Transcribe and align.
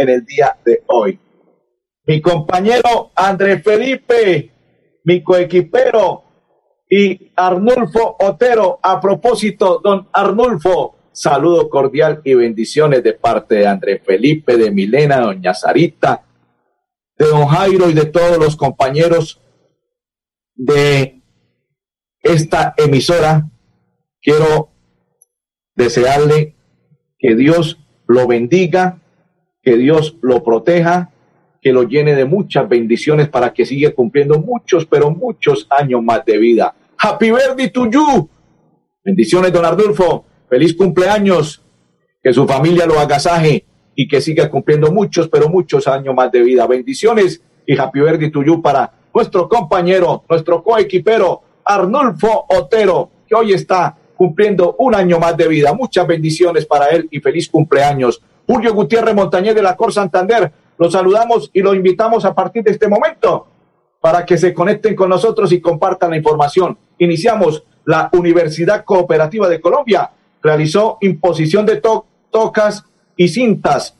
en 0.00 0.08
el 0.08 0.24
día 0.24 0.56
de 0.64 0.82
hoy 0.86 1.18
mi 2.10 2.20
compañero 2.20 3.12
André 3.14 3.60
Felipe, 3.60 4.50
mi 5.04 5.22
coequipero 5.22 6.24
y 6.88 7.30
Arnulfo 7.36 8.16
Otero. 8.18 8.80
A 8.82 9.00
propósito, 9.00 9.80
don 9.82 10.08
Arnulfo, 10.12 10.96
saludo 11.12 11.68
cordial 11.70 12.20
y 12.24 12.34
bendiciones 12.34 13.04
de 13.04 13.12
parte 13.12 13.56
de 13.56 13.66
André 13.68 14.00
Felipe, 14.00 14.56
de 14.56 14.72
Milena, 14.72 15.20
doña 15.20 15.54
Sarita, 15.54 16.24
de 17.16 17.26
don 17.26 17.46
Jairo 17.46 17.88
y 17.88 17.92
de 17.92 18.06
todos 18.06 18.38
los 18.38 18.56
compañeros 18.56 19.40
de 20.56 21.22
esta 22.22 22.74
emisora. 22.76 23.48
Quiero 24.20 24.70
desearle 25.76 26.56
que 27.18 27.36
Dios 27.36 27.78
lo 28.08 28.26
bendiga, 28.26 28.99
que 29.62 29.76
Dios 29.76 30.16
lo 30.22 30.42
proteja 30.42 31.10
que 31.60 31.72
lo 31.72 31.82
llene 31.82 32.14
de 32.14 32.24
muchas 32.24 32.68
bendiciones 32.68 33.28
para 33.28 33.52
que 33.52 33.66
siga 33.66 33.90
cumpliendo 33.92 34.38
muchos, 34.38 34.86
pero 34.86 35.10
muchos 35.10 35.66
años 35.70 36.02
más 36.02 36.24
de 36.24 36.38
vida. 36.38 36.74
Happy 36.96 37.30
birthday 37.30 37.70
to 37.70 37.90
you. 37.90 38.28
Bendiciones, 39.04 39.52
don 39.52 39.64
Ardulfo. 39.64 40.24
Feliz 40.48 40.74
cumpleaños. 40.74 41.62
Que 42.22 42.32
su 42.32 42.46
familia 42.46 42.86
lo 42.86 42.98
agasaje 42.98 43.64
y 43.94 44.06
que 44.08 44.20
siga 44.20 44.50
cumpliendo 44.50 44.90
muchos, 44.92 45.28
pero 45.28 45.48
muchos 45.48 45.86
años 45.86 46.14
más 46.14 46.30
de 46.32 46.42
vida. 46.42 46.66
Bendiciones 46.66 47.42
y 47.66 47.78
happy 47.78 48.00
birthday 48.00 48.30
to 48.30 48.42
you 48.42 48.60
para 48.60 48.92
nuestro 49.14 49.48
compañero, 49.48 50.24
nuestro 50.28 50.62
coequipero, 50.62 51.42
Arnulfo 51.64 52.46
Otero, 52.48 53.10
que 53.26 53.34
hoy 53.34 53.52
está 53.52 53.96
cumpliendo 54.16 54.76
un 54.78 54.94
año 54.94 55.18
más 55.18 55.36
de 55.36 55.48
vida. 55.48 55.72
Muchas 55.72 56.06
bendiciones 56.06 56.66
para 56.66 56.88
él 56.88 57.08
y 57.10 57.20
feliz 57.20 57.48
cumpleaños. 57.48 58.22
Julio 58.50 58.74
Gutiérrez 58.74 59.14
Montañez 59.14 59.54
de 59.54 59.62
la 59.62 59.76
Cor 59.76 59.92
Santander, 59.92 60.50
los 60.76 60.92
saludamos 60.92 61.50
y 61.52 61.62
los 61.62 61.76
invitamos 61.76 62.24
a 62.24 62.34
partir 62.34 62.64
de 62.64 62.72
este 62.72 62.88
momento 62.88 63.46
para 64.00 64.26
que 64.26 64.36
se 64.36 64.52
conecten 64.52 64.96
con 64.96 65.08
nosotros 65.08 65.52
y 65.52 65.60
compartan 65.60 66.10
la 66.10 66.16
información. 66.16 66.76
Iniciamos 66.98 67.62
la 67.84 68.10
Universidad 68.12 68.84
Cooperativa 68.84 69.48
de 69.48 69.60
Colombia. 69.60 70.10
Realizó 70.42 70.98
imposición 71.00 71.64
de 71.64 71.80
tocas 72.30 72.82
y 73.16 73.28
cintas. 73.28 73.96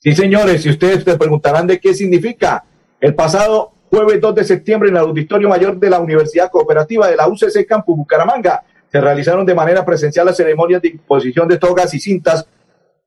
Sí, 0.00 0.16
señores, 0.16 0.66
y 0.66 0.70
ustedes 0.70 1.04
se 1.04 1.16
preguntarán 1.16 1.68
de 1.68 1.78
qué 1.78 1.94
significa. 1.94 2.64
El 3.00 3.14
pasado 3.14 3.70
jueves 3.88 4.20
2 4.20 4.34
de 4.34 4.42
septiembre 4.42 4.88
en 4.88 4.96
el 4.96 5.02
Auditorio 5.02 5.48
Mayor 5.48 5.78
de 5.78 5.90
la 5.90 6.00
Universidad 6.00 6.50
Cooperativa 6.50 7.06
de 7.06 7.14
la 7.14 7.28
UCC 7.28 7.64
Campus 7.68 7.96
Bucaramanga 7.98 8.64
se 8.90 9.00
realizaron 9.00 9.46
de 9.46 9.54
manera 9.54 9.84
presencial 9.84 10.26
las 10.26 10.36
ceremonias 10.36 10.82
de 10.82 10.88
imposición 10.88 11.46
de 11.46 11.58
togas 11.58 11.94
y 11.94 12.00
cintas 12.00 12.48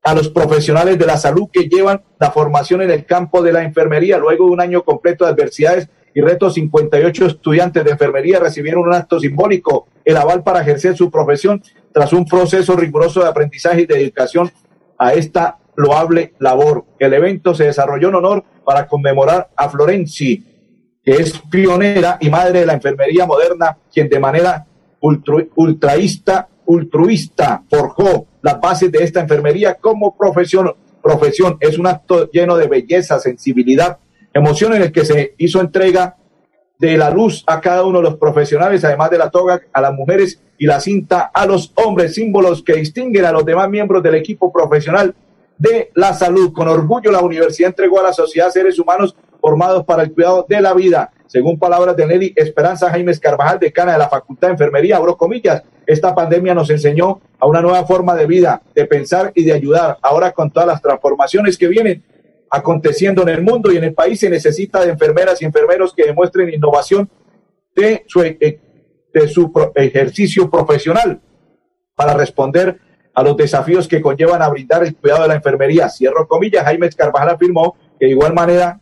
a 0.08 0.14
los 0.14 0.30
profesionales 0.30 0.98
de 0.98 1.06
la 1.06 1.18
salud 1.18 1.50
que 1.52 1.68
llevan 1.68 2.02
la 2.18 2.32
formación 2.32 2.82
en 2.82 2.92
el 2.92 3.06
campo 3.06 3.42
de 3.42 3.52
la 3.52 3.62
enfermería. 3.62 4.18
Luego 4.18 4.46
de 4.46 4.52
un 4.52 4.62
año 4.62 4.86
completo 4.86 5.26
de 5.26 5.32
adversidades 5.32 5.90
y 6.14 6.22
retos, 6.22 6.54
58 6.54 7.26
estudiantes 7.26 7.84
de 7.84 7.92
enfermería 7.92 8.40
recibieron 8.40 8.88
un 8.88 8.94
acto 8.94 9.20
simbólico, 9.20 9.90
el 10.06 10.16
aval 10.16 10.44
para 10.44 10.62
ejercer 10.62 10.96
su 10.96 11.12
profesión 11.12 11.62
tras 11.92 12.14
un 12.14 12.24
proceso 12.24 12.78
riguroso 12.78 13.20
de 13.20 13.28
aprendizaje 13.28 13.82
y 13.82 13.86
dedicación 13.86 14.50
a 14.98 15.12
esta 15.12 15.58
loable 15.76 16.36
labor. 16.40 16.86
El 17.00 17.14
evento 17.14 17.54
se 17.54 17.66
desarrolló 17.66 18.08
en 18.08 18.16
honor 18.16 18.46
para 18.64 18.88
conmemorar 18.88 19.50
a 19.58 19.68
Florenci, 19.68 20.42
que 21.04 21.16
es 21.16 21.38
pionera 21.52 22.18
y 22.22 22.30
madre 22.30 22.62
de 22.62 22.66
la 22.66 22.76
enfermería 22.76 23.26
moderna, 23.26 23.78
quien 23.94 24.08
de 24.08 24.20
manera 24.22 24.68
ultraísta, 25.02 26.48
altruista 26.68 27.64
forjó 27.70 28.28
las 28.42 28.60
bases 28.60 28.92
de 28.92 29.04
esta 29.04 29.22
enfermería 29.22 29.76
como 29.76 30.16
profesión. 30.16 30.74
Profesión 31.02 31.58
es 31.60 31.78
un 31.78 31.88
acto 31.88 32.30
lleno 32.32 32.58
de 32.58 32.68
belleza, 32.68 33.20
sensibilidad, 33.20 33.98
emoción 34.34 34.74
en 34.74 34.84
el 34.84 34.92
que 34.92 35.06
se 35.06 35.36
hizo 35.38 35.62
entrega 35.62 36.18
de 36.80 36.98
la 36.98 37.10
luz 37.10 37.44
a 37.48 37.60
cada 37.60 37.84
uno 37.86 38.00
de 38.00 38.04
los 38.04 38.16
profesionales, 38.18 38.84
además 38.84 39.10
de 39.10 39.18
la 39.18 39.30
toga 39.30 39.62
a 39.74 39.82
las 39.82 39.94
mujeres 39.94 40.42
y 40.58 40.66
la 40.66 40.80
cinta 40.80 41.32
a 41.34 41.46
los 41.46 41.72
hombres, 41.76 42.16
símbolos 42.16 42.64
que 42.64 42.74
distinguen 42.74 43.26
a 43.26 43.32
los 43.32 43.46
demás 43.46 43.70
miembros 43.70 44.04
del 44.04 44.16
equipo 44.16 44.52
profesional 44.52 45.16
de 45.58 45.92
la 45.96 46.14
salud. 46.14 46.54
Con 46.54 46.68
orgullo 46.68 47.12
la 47.12 47.22
universidad 47.22 47.70
entregó 47.70 48.00
a 48.00 48.04
la 48.04 48.14
sociedad 48.14 48.50
seres 48.52 48.78
humanos 48.80 49.16
formados 49.42 49.86
para 49.86 50.04
el 50.04 50.12
cuidado 50.12 50.46
de 50.48 50.62
la 50.62 50.74
vida. 50.74 51.12
Según 51.28 51.60
palabras 51.60 51.96
de 51.96 52.06
Nelly 52.06 52.34
Esperanza 52.36 52.90
Jaime 52.90 53.18
Carvajal, 53.20 53.60
decana 53.60 53.94
de 53.94 54.00
la 54.00 54.10
Facultad 54.10 54.48
de 54.48 54.54
Enfermería, 54.54 54.98
abro 54.98 55.18
comillas, 55.18 55.64
esta 55.88 56.14
pandemia 56.14 56.54
nos 56.54 56.70
enseñó 56.70 57.22
a 57.40 57.48
una 57.48 57.62
nueva 57.62 57.86
forma 57.86 58.14
de 58.14 58.28
vida, 58.28 58.62
de 58.76 58.86
pensar 58.86 59.32
y 59.34 59.46
de 59.46 59.54
ayudar. 59.54 59.98
Ahora 60.02 60.34
con 60.34 60.52
todas 60.52 60.68
las 60.68 60.82
transformaciones 60.82 61.58
que 61.58 61.68
vienen 61.68 62.04
aconteciendo 62.52 63.22
en 63.24 63.30
el 63.30 63.42
mundo 63.42 63.72
y 63.72 63.78
en 63.78 63.86
el 63.86 63.94
país, 63.94 64.20
se 64.20 64.30
necesita 64.30 64.84
de 64.84 64.92
enfermeras 64.92 65.42
y 65.42 65.46
enfermeros 65.46 65.94
que 65.94 66.06
demuestren 66.06 66.54
innovación 66.54 67.10
de 67.76 68.04
su, 68.08 68.22
eh, 68.22 68.60
su 69.28 69.52
ejercicio 69.76 70.50
profesional 70.50 71.22
para 71.96 72.14
responder 72.14 72.80
a 73.14 73.24
los 73.24 73.36
desafíos 73.36 73.88
que 73.88 74.02
conllevan 74.02 74.42
a 74.42 74.50
brindar 74.50 74.84
el 74.84 74.96
cuidado 74.96 75.24
de 75.24 75.30
la 75.30 75.36
enfermería. 75.36 75.90
Cierro 75.90 76.28
comillas, 76.28 76.64
Jaime 76.66 76.90
Carvajal 76.90 77.30
afirmó 77.30 77.76
que 78.00 78.06
de 78.06 78.12
igual 78.12 78.34
manera, 78.34 78.80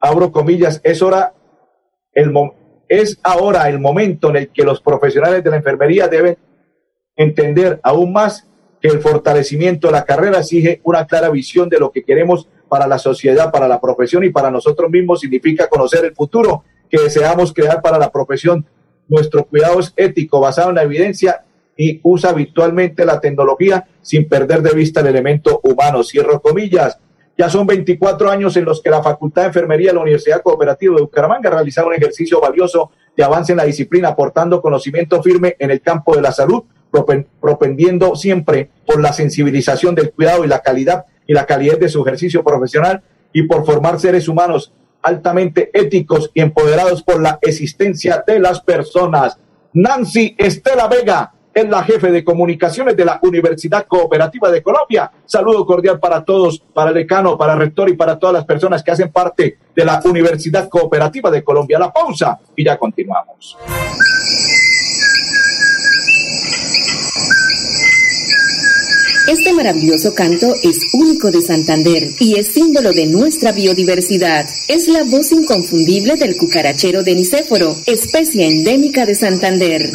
abro 0.00 0.30
comillas, 0.30 0.80
es 0.84 1.00
hora, 1.02 1.34
el, 2.12 2.32
es 2.88 3.18
ahora 3.22 3.68
el 3.68 3.80
momento 3.80 4.30
en 4.30 4.36
el 4.36 4.48
que 4.48 4.64
los 4.64 4.80
profesionales 4.80 5.42
de 5.42 5.50
la 5.50 5.56
enfermería 5.56 6.08
deben 6.08 6.36
entender 7.16 7.80
aún 7.82 8.12
más 8.12 8.46
que 8.80 8.88
el 8.88 9.00
fortalecimiento 9.00 9.88
de 9.88 9.92
la 9.92 10.04
carrera 10.04 10.38
exige 10.38 10.80
una 10.84 11.06
clara 11.06 11.30
visión 11.30 11.68
de 11.68 11.78
lo 11.78 11.90
que 11.90 12.04
queremos 12.04 12.48
para 12.68 12.86
la 12.86 12.98
sociedad, 12.98 13.50
para 13.50 13.68
la 13.68 13.80
profesión 13.80 14.24
y 14.24 14.30
para 14.30 14.50
nosotros 14.50 14.90
mismos. 14.90 15.20
Significa 15.20 15.68
conocer 15.68 16.04
el 16.04 16.14
futuro 16.14 16.64
que 16.90 17.00
deseamos 17.00 17.52
crear 17.52 17.80
para 17.80 17.98
la 17.98 18.10
profesión. 18.10 18.66
Nuestro 19.08 19.44
cuidado 19.44 19.80
es 19.80 19.92
ético, 19.96 20.40
basado 20.40 20.70
en 20.70 20.76
la 20.76 20.82
evidencia 20.82 21.44
y 21.76 22.00
usa 22.02 22.30
habitualmente 22.30 23.04
la 23.04 23.20
tecnología 23.20 23.86
sin 24.02 24.28
perder 24.28 24.62
de 24.62 24.74
vista 24.74 25.00
el 25.00 25.08
elemento 25.08 25.60
humano. 25.62 26.02
Cierro 26.02 26.40
comillas. 26.40 26.98
Ya 27.38 27.50
son 27.50 27.66
24 27.66 28.30
años 28.30 28.56
en 28.56 28.64
los 28.64 28.80
que 28.80 28.88
la 28.88 29.02
Facultad 29.02 29.42
de 29.42 29.48
Enfermería 29.48 29.88
de 29.88 29.94
la 29.94 30.00
Universidad 30.00 30.42
Cooperativa 30.42 30.94
de 30.94 31.02
Bucaramanga 31.02 31.50
realizado 31.50 31.88
un 31.88 31.94
ejercicio 31.94 32.40
valioso 32.40 32.90
de 33.14 33.24
avance 33.24 33.52
en 33.52 33.58
la 33.58 33.64
disciplina, 33.64 34.08
aportando 34.08 34.62
conocimiento 34.62 35.22
firme 35.22 35.56
en 35.58 35.70
el 35.70 35.82
campo 35.82 36.16
de 36.16 36.22
la 36.22 36.32
salud, 36.32 36.64
propendiendo 37.40 38.16
siempre 38.16 38.70
por 38.86 39.00
la 39.00 39.12
sensibilización 39.12 39.94
del 39.94 40.12
cuidado 40.12 40.44
y 40.44 40.48
la 40.48 40.60
calidad 40.60 41.04
y 41.26 41.34
la 41.34 41.44
calidad 41.44 41.78
de 41.78 41.88
su 41.88 42.00
ejercicio 42.02 42.42
profesional 42.42 43.02
y 43.32 43.42
por 43.42 43.66
formar 43.66 44.00
seres 44.00 44.28
humanos 44.28 44.72
altamente 45.02 45.70
éticos 45.72 46.30
y 46.34 46.40
empoderados 46.40 47.02
por 47.02 47.20
la 47.20 47.38
existencia 47.42 48.24
de 48.26 48.40
las 48.40 48.60
personas. 48.60 49.38
Nancy 49.72 50.34
Estela 50.38 50.88
Vega, 50.88 51.32
es 51.56 51.66
la 51.70 51.82
jefe 51.82 52.12
de 52.12 52.22
comunicaciones 52.22 52.94
de 52.94 53.06
la 53.06 53.18
Universidad 53.22 53.86
Cooperativa 53.86 54.50
de 54.50 54.62
Colombia. 54.62 55.10
Saludo 55.24 55.64
cordial 55.64 55.98
para 55.98 56.22
todos, 56.22 56.58
para 56.58 56.90
el 56.90 56.96
decano, 56.96 57.38
para 57.38 57.54
el 57.54 57.60
rector 57.60 57.88
y 57.88 57.94
para 57.94 58.18
todas 58.18 58.34
las 58.34 58.44
personas 58.44 58.82
que 58.82 58.90
hacen 58.90 59.10
parte 59.10 59.56
de 59.74 59.84
la 59.86 60.02
Universidad 60.04 60.68
Cooperativa 60.68 61.30
de 61.30 61.42
Colombia. 61.42 61.78
La 61.78 61.90
pausa 61.90 62.38
y 62.54 62.62
ya 62.62 62.76
continuamos. 62.76 63.56
Este 69.26 69.54
maravilloso 69.54 70.14
canto 70.14 70.46
es 70.62 70.92
único 70.92 71.30
de 71.30 71.40
Santander 71.40 72.02
y 72.20 72.38
es 72.38 72.48
símbolo 72.48 72.92
de 72.92 73.06
nuestra 73.06 73.52
biodiversidad. 73.52 74.44
Es 74.68 74.88
la 74.88 75.04
voz 75.04 75.32
inconfundible 75.32 76.16
del 76.16 76.36
cucarachero 76.36 77.02
de 77.02 77.14
Nicéforo, 77.14 77.74
especie 77.86 78.46
endémica 78.46 79.06
de 79.06 79.14
Santander. 79.14 79.90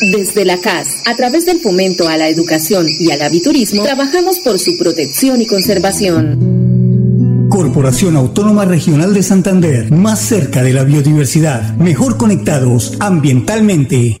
Desde 0.00 0.44
la 0.44 0.58
CAS, 0.58 0.88
a 1.06 1.16
través 1.16 1.46
del 1.46 1.60
fomento 1.60 2.06
a 2.06 2.18
la 2.18 2.28
educación 2.28 2.86
y 2.86 3.10
al 3.12 3.22
aviturismo, 3.22 3.82
trabajamos 3.82 4.40
por 4.40 4.58
su 4.58 4.76
protección 4.76 5.40
y 5.40 5.46
conservación. 5.46 7.48
Corporación 7.48 8.16
Autónoma 8.16 8.66
Regional 8.66 9.14
de 9.14 9.22
Santander, 9.22 9.90
más 9.90 10.20
cerca 10.20 10.62
de 10.62 10.74
la 10.74 10.84
biodiversidad, 10.84 11.76
mejor 11.76 12.18
conectados 12.18 12.92
ambientalmente. 13.00 14.20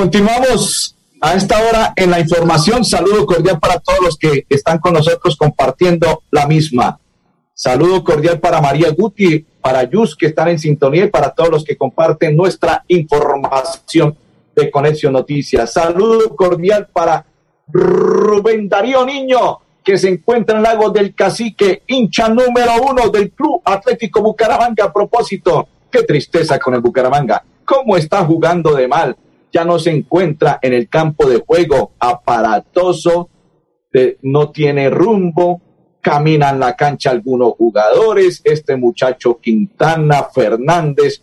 Continuamos 0.00 0.96
a 1.20 1.34
esta 1.34 1.58
hora 1.58 1.92
en 1.94 2.10
la 2.10 2.20
información. 2.20 2.84
Saludo 2.86 3.26
cordial 3.26 3.60
para 3.60 3.78
todos 3.78 4.00
los 4.02 4.16
que 4.16 4.46
están 4.48 4.78
con 4.78 4.94
nosotros 4.94 5.36
compartiendo 5.36 6.22
la 6.30 6.46
misma. 6.46 6.98
Saludo 7.52 8.02
cordial 8.02 8.40
para 8.40 8.62
María 8.62 8.90
Guti, 8.90 9.44
para 9.60 9.82
Yus 9.82 10.16
que 10.16 10.28
están 10.28 10.48
en 10.48 10.58
sintonía 10.58 11.04
y 11.04 11.10
para 11.10 11.34
todos 11.34 11.50
los 11.50 11.64
que 11.64 11.76
comparten 11.76 12.34
nuestra 12.34 12.82
información 12.88 14.16
de 14.56 14.70
Conexión 14.70 15.12
Noticias. 15.12 15.74
Saludo 15.74 16.34
cordial 16.34 16.88
para 16.90 17.26
Rubén 17.68 18.66
Darío 18.66 19.04
Niño, 19.04 19.58
que 19.84 19.98
se 19.98 20.08
encuentra 20.08 20.56
en 20.56 20.62
Lago 20.62 20.90
del 20.90 21.14
Cacique, 21.14 21.82
hincha 21.86 22.28
número 22.28 22.72
uno 22.88 23.08
del 23.08 23.30
Club 23.32 23.62
Atlético 23.64 24.22
Bucaramanga. 24.22 24.84
A 24.84 24.92
propósito, 24.92 25.68
qué 25.90 26.02
tristeza 26.02 26.58
con 26.58 26.74
el 26.74 26.80
Bucaramanga. 26.80 27.42
¿Cómo 27.64 27.96
está 27.96 28.24
jugando 28.24 28.74
de 28.74 28.88
mal? 28.88 29.16
Ya 29.52 29.64
no 29.64 29.78
se 29.78 29.90
encuentra 29.90 30.58
en 30.62 30.74
el 30.74 30.88
campo 30.88 31.28
de 31.28 31.42
juego, 31.44 31.92
aparatoso, 31.98 33.28
de, 33.92 34.18
no 34.22 34.50
tiene 34.50 34.90
rumbo, 34.90 35.60
caminan 36.00 36.60
la 36.60 36.76
cancha 36.76 37.10
algunos 37.10 37.54
jugadores, 37.54 38.40
este 38.44 38.76
muchacho 38.76 39.38
Quintana, 39.40 40.28
Fernández, 40.32 41.22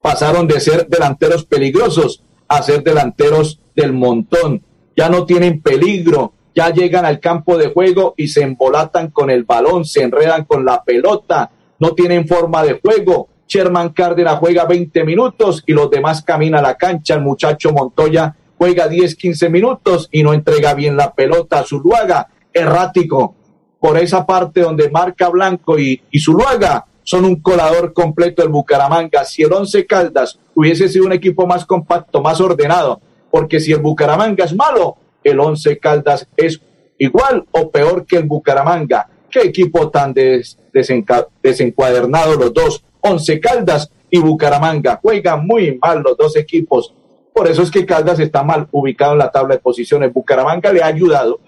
pasaron 0.00 0.46
de 0.46 0.60
ser 0.60 0.86
delanteros 0.88 1.44
peligrosos 1.44 2.22
a 2.48 2.62
ser 2.62 2.82
delanteros 2.82 3.60
del 3.74 3.92
montón 3.92 4.62
ya 4.96 5.08
no 5.08 5.24
tienen 5.24 5.60
peligro, 5.60 6.32
ya 6.54 6.70
llegan 6.70 7.04
al 7.04 7.20
campo 7.20 7.56
de 7.56 7.68
juego 7.68 8.14
y 8.16 8.28
se 8.28 8.42
embolatan 8.42 9.10
con 9.10 9.30
el 9.30 9.44
balón, 9.44 9.84
se 9.84 10.02
enredan 10.02 10.44
con 10.44 10.64
la 10.64 10.82
pelota, 10.82 11.50
no 11.78 11.94
tienen 11.94 12.26
forma 12.26 12.62
de 12.62 12.80
juego. 12.80 13.28
Sherman 13.48 13.90
Cárdenas 13.90 14.38
juega 14.38 14.64
20 14.64 15.04
minutos 15.04 15.62
y 15.66 15.72
los 15.72 15.90
demás 15.90 16.22
caminan 16.22 16.60
a 16.60 16.68
la 16.68 16.74
cancha. 16.76 17.14
El 17.14 17.22
muchacho 17.22 17.72
Montoya 17.72 18.34
juega 18.56 18.88
10, 18.88 19.16
15 19.16 19.48
minutos 19.50 20.08
y 20.12 20.22
no 20.22 20.32
entrega 20.32 20.74
bien 20.74 20.96
la 20.96 21.12
pelota 21.12 21.58
a 21.58 21.64
Zuluaga, 21.64 22.28
errático. 22.52 23.34
Por 23.80 23.98
esa 23.98 24.24
parte 24.24 24.60
donde 24.60 24.88
marca 24.90 25.28
Blanco 25.28 25.78
y, 25.78 26.00
Zuluaga 26.16 26.86
son 27.02 27.24
un 27.24 27.42
colador 27.42 27.92
completo 27.92 28.42
del 28.42 28.52
Bucaramanga. 28.52 29.24
Si 29.24 29.42
el 29.42 29.52
Once 29.52 29.84
Caldas 29.84 30.38
hubiese 30.54 30.88
sido 30.88 31.06
un 31.06 31.12
equipo 31.12 31.46
más 31.46 31.66
compacto, 31.66 32.22
más 32.22 32.40
ordenado, 32.40 33.00
porque 33.30 33.58
si 33.58 33.72
el 33.72 33.80
Bucaramanga 33.80 34.44
es 34.44 34.54
malo, 34.54 34.96
el 35.24 35.40
Once 35.40 35.78
Caldas 35.78 36.28
es 36.36 36.60
igual 36.98 37.44
o 37.50 37.70
peor 37.70 38.06
que 38.06 38.16
el 38.16 38.24
Bucaramanga. 38.24 39.08
Qué 39.30 39.40
equipo 39.40 39.90
tan 39.90 40.12
des, 40.12 40.58
desencuadernado 41.42 42.36
los 42.36 42.52
dos, 42.52 42.84
Once 43.00 43.40
Caldas 43.40 43.90
y 44.10 44.18
Bucaramanga. 44.18 45.00
Juegan 45.02 45.46
muy 45.46 45.78
mal 45.80 46.02
los 46.02 46.16
dos 46.16 46.36
equipos. 46.36 46.94
Por 47.34 47.48
eso 47.48 47.62
es 47.62 47.70
que 47.70 47.86
Caldas 47.86 48.20
está 48.20 48.42
mal 48.42 48.68
ubicado 48.72 49.12
en 49.12 49.18
la 49.18 49.30
tabla 49.30 49.54
de 49.54 49.60
posiciones. 49.60 50.12
Bucaramanga 50.12 50.72
le 50.72 50.82
ha 50.82 50.86
ayudado 50.86 51.40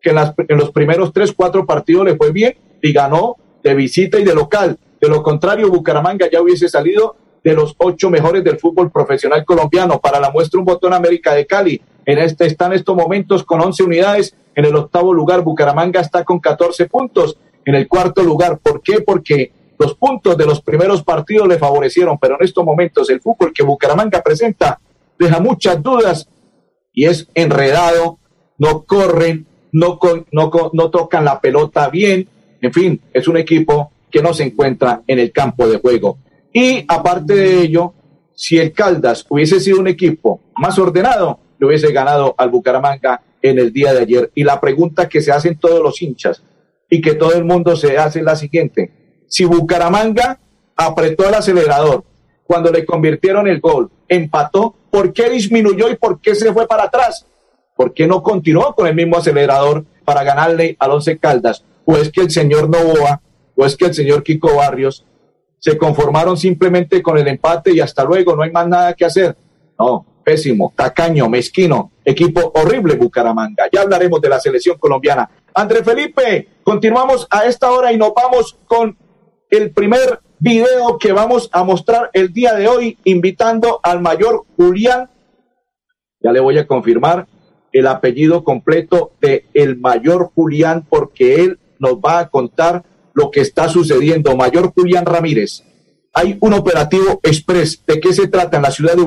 que 0.00 0.10
en, 0.10 0.18
en 0.48 0.58
los 0.58 0.70
primeros 0.72 1.12
tres, 1.12 1.32
cuatro 1.32 1.64
partidos 1.64 2.04
le 2.04 2.16
fue 2.16 2.32
bien 2.32 2.56
y 2.82 2.92
ganó 2.92 3.36
de 3.62 3.74
visita 3.74 4.18
y 4.18 4.24
de 4.24 4.34
local. 4.34 4.78
De 5.00 5.08
lo 5.08 5.22
contrario, 5.22 5.70
Bucaramanga 5.70 6.28
ya 6.30 6.42
hubiese 6.42 6.68
salido 6.68 7.16
de 7.42 7.54
los 7.54 7.74
ocho 7.78 8.10
mejores 8.10 8.44
del 8.44 8.58
fútbol 8.58 8.90
profesional 8.90 9.44
colombiano. 9.44 10.00
Para 10.00 10.20
la 10.20 10.30
muestra, 10.30 10.58
un 10.58 10.66
botón 10.66 10.92
América 10.92 11.34
de 11.34 11.46
Cali. 11.46 11.80
En 12.04 12.18
este 12.18 12.46
está 12.46 12.66
en 12.66 12.74
estos 12.74 12.96
momentos 12.96 13.44
con 13.44 13.60
11 13.60 13.82
unidades. 13.82 14.34
En 14.54 14.64
el 14.64 14.74
octavo 14.76 15.12
lugar, 15.12 15.42
Bucaramanga 15.42 16.00
está 16.00 16.24
con 16.24 16.40
14 16.40 16.86
puntos. 16.86 17.38
En 17.64 17.74
el 17.74 17.86
cuarto 17.86 18.22
lugar, 18.22 18.58
¿por 18.58 18.82
qué? 18.82 19.00
Porque 19.00 19.52
los 19.78 19.94
puntos 19.94 20.36
de 20.36 20.46
los 20.46 20.60
primeros 20.60 21.02
partidos 21.04 21.46
le 21.46 21.58
favorecieron, 21.58 22.18
pero 22.18 22.36
en 22.38 22.44
estos 22.44 22.64
momentos 22.64 23.08
el 23.10 23.20
fútbol 23.20 23.52
que 23.52 23.62
Bucaramanga 23.62 24.22
presenta 24.22 24.80
deja 25.18 25.40
muchas 25.40 25.82
dudas 25.82 26.28
y 26.92 27.06
es 27.06 27.28
enredado, 27.34 28.18
no 28.58 28.84
corren, 28.84 29.46
no, 29.72 29.98
no, 30.32 30.50
no 30.72 30.90
tocan 30.90 31.24
la 31.24 31.40
pelota 31.40 31.88
bien, 31.90 32.28
en 32.60 32.72
fin, 32.72 33.00
es 33.12 33.28
un 33.28 33.36
equipo 33.36 33.92
que 34.10 34.22
no 34.22 34.34
se 34.34 34.44
encuentra 34.44 35.02
en 35.06 35.18
el 35.18 35.32
campo 35.32 35.68
de 35.68 35.78
juego. 35.78 36.18
Y 36.60 36.84
aparte 36.88 37.36
de 37.36 37.60
ello, 37.60 37.94
si 38.34 38.58
el 38.58 38.72
Caldas 38.72 39.24
hubiese 39.28 39.60
sido 39.60 39.78
un 39.78 39.86
equipo 39.86 40.40
más 40.56 40.76
ordenado, 40.76 41.38
le 41.56 41.68
hubiese 41.68 41.92
ganado 41.92 42.34
al 42.36 42.50
Bucaramanga 42.50 43.22
en 43.40 43.60
el 43.60 43.72
día 43.72 43.92
de 43.92 44.00
ayer. 44.00 44.32
Y 44.34 44.42
la 44.42 44.60
pregunta 44.60 45.08
que 45.08 45.22
se 45.22 45.30
hacen 45.30 45.56
todos 45.56 45.80
los 45.80 46.02
hinchas 46.02 46.42
y 46.90 47.00
que 47.00 47.14
todo 47.14 47.32
el 47.34 47.44
mundo 47.44 47.76
se 47.76 47.96
hace 47.96 48.18
es 48.18 48.24
la 48.24 48.34
siguiente. 48.34 48.90
Si 49.28 49.44
Bucaramanga 49.44 50.40
apretó 50.74 51.28
el 51.28 51.34
acelerador 51.34 52.02
cuando 52.42 52.72
le 52.72 52.84
convirtieron 52.84 53.46
el 53.46 53.60
gol, 53.60 53.88
empató, 54.08 54.74
¿por 54.90 55.12
qué 55.12 55.30
disminuyó 55.30 55.88
y 55.88 55.94
por 55.94 56.20
qué 56.20 56.34
se 56.34 56.52
fue 56.52 56.66
para 56.66 56.86
atrás? 56.86 57.24
¿Por 57.76 57.94
qué 57.94 58.08
no 58.08 58.20
continuó 58.20 58.74
con 58.74 58.88
el 58.88 58.96
mismo 58.96 59.16
acelerador 59.16 59.84
para 60.04 60.24
ganarle 60.24 60.76
al 60.80 60.90
Once 60.90 61.18
Caldas? 61.18 61.64
¿O 61.84 61.96
es 61.96 62.10
que 62.10 62.22
el 62.22 62.32
señor 62.32 62.68
Novoa, 62.68 63.20
o 63.54 63.64
es 63.64 63.76
que 63.76 63.84
el 63.84 63.94
señor 63.94 64.24
Kiko 64.24 64.56
Barrios 64.56 65.04
se 65.58 65.76
conformaron 65.76 66.36
simplemente 66.36 67.02
con 67.02 67.18
el 67.18 67.28
empate 67.28 67.72
y 67.72 67.80
hasta 67.80 68.04
luego, 68.04 68.36
no 68.36 68.42
hay 68.42 68.50
más 68.50 68.68
nada 68.68 68.94
que 68.94 69.04
hacer. 69.04 69.36
No, 69.78 70.06
pésimo, 70.24 70.72
tacaño, 70.76 71.28
mezquino, 71.28 71.92
equipo 72.04 72.52
horrible 72.54 72.96
Bucaramanga. 72.96 73.64
Ya 73.72 73.82
hablaremos 73.82 74.20
de 74.20 74.28
la 74.28 74.40
selección 74.40 74.78
colombiana. 74.78 75.28
André 75.54 75.82
Felipe, 75.82 76.48
continuamos 76.62 77.26
a 77.30 77.46
esta 77.46 77.70
hora 77.70 77.92
y 77.92 77.96
nos 77.96 78.12
vamos 78.14 78.58
con 78.66 78.96
el 79.50 79.70
primer 79.72 80.20
video 80.38 80.98
que 80.98 81.12
vamos 81.12 81.48
a 81.52 81.64
mostrar 81.64 82.10
el 82.12 82.32
día 82.32 82.54
de 82.54 82.68
hoy, 82.68 82.98
invitando 83.04 83.80
al 83.82 84.00
mayor 84.00 84.44
Julián. 84.56 85.10
Ya 86.20 86.32
le 86.32 86.40
voy 86.40 86.58
a 86.58 86.66
confirmar 86.66 87.26
el 87.72 87.86
apellido 87.86 88.44
completo 88.44 89.12
de 89.20 89.46
el 89.54 89.78
mayor 89.78 90.30
Julián 90.34 90.86
porque 90.88 91.36
él 91.36 91.58
nos 91.78 91.94
va 91.94 92.18
a 92.18 92.28
contar 92.28 92.84
lo 93.18 93.30
que 93.32 93.40
está 93.40 93.68
sucediendo. 93.68 94.36
Mayor 94.36 94.72
Julián 94.72 95.04
Ramírez, 95.04 95.62
hay 96.14 96.36
un 96.40 96.52
operativo 96.54 97.20
express. 97.24 97.80
¿De 97.84 97.98
qué 98.00 98.12
se 98.12 98.28
trata 98.28 98.56
en 98.56 98.62
la 98.62 98.70
ciudad 98.70 98.94
de 98.94 99.02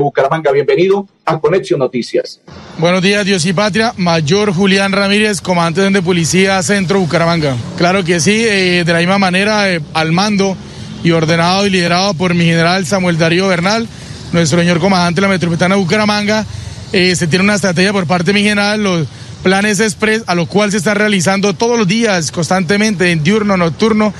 Bucaramanga? 0.00 0.52
Bienvenido 0.52 1.06
a 1.24 1.38
Conexión 1.38 1.80
Noticias. 1.80 2.40
Buenos 2.78 3.02
días, 3.02 3.26
Dios 3.26 3.44
y 3.44 3.52
Patria. 3.52 3.92
Mayor 3.98 4.54
Julián 4.54 4.92
Ramírez, 4.92 5.42
comandante 5.42 5.98
de 5.98 6.02
Policía 6.02 6.62
Centro 6.62 6.98
Bucaramanga. 6.98 7.54
Claro 7.76 8.02
que 8.04 8.20
sí, 8.20 8.44
eh, 8.44 8.84
de 8.84 8.92
la 8.92 9.00
misma 9.00 9.18
manera, 9.18 9.70
eh, 9.70 9.80
al 9.92 10.12
mando 10.12 10.56
y 11.04 11.10
ordenado 11.10 11.66
y 11.66 11.70
liderado 11.70 12.14
por 12.14 12.34
mi 12.34 12.46
general 12.46 12.86
Samuel 12.86 13.18
Darío 13.18 13.48
Bernal, 13.48 13.86
nuestro 14.32 14.58
señor 14.58 14.80
comandante 14.80 15.20
de 15.20 15.26
la 15.26 15.32
Metropolitana 15.32 15.74
de 15.74 15.80
Bucaramanga. 15.82 16.46
Eh, 16.92 17.14
se 17.14 17.26
tiene 17.26 17.44
una 17.44 17.56
estrategia 17.56 17.92
por 17.92 18.06
parte 18.06 18.32
de 18.32 18.32
mi 18.32 18.42
general, 18.42 19.06
planes 19.42 19.80
express 19.80 20.22
a 20.26 20.34
lo 20.34 20.46
cual 20.46 20.70
se 20.70 20.78
está 20.78 20.94
realizando 20.94 21.54
todos 21.54 21.78
los 21.78 21.88
días, 21.88 22.30
constantemente, 22.30 23.10
en 23.12 23.22
diurno, 23.22 23.56
nocturno, 23.56 24.12